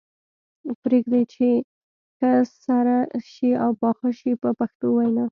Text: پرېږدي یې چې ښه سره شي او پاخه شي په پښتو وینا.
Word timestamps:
پرېږدي 0.81 1.19
یې 1.21 1.29
چې 1.33 1.47
ښه 2.15 2.31
سره 2.65 2.95
شي 3.31 3.49
او 3.63 3.71
پاخه 3.81 4.09
شي 4.19 4.31
په 4.41 4.49
پښتو 4.59 4.87
وینا. 4.95 5.25